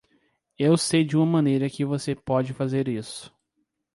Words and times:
Eu 0.57 0.77
sei 0.79 1.03
de 1.05 1.15
uma 1.15 1.27
maneira 1.27 1.69
que 1.69 1.85
você 1.85 2.15
pode 2.15 2.55
fazer 2.55 2.87
isso. 2.87 3.31